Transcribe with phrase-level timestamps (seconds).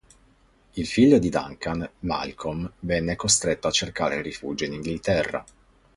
[0.71, 5.45] Il figlio di Duncan, Malcolm venne costretto a cercare rifugio in Inghilterra.